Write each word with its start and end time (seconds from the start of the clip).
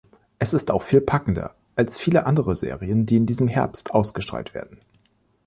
Es 0.39 0.55
ist 0.55 0.71
auch 0.71 0.81
viel 0.81 0.99
packender 0.99 1.53
als 1.75 1.99
viele 1.99 2.25
andere 2.25 2.55
Serien, 2.55 3.05
die 3.05 3.17
in 3.17 3.27
diesem 3.27 3.47
Herbst 3.47 3.91
ausgestrahlt 3.91 4.55
werden. 4.55 4.79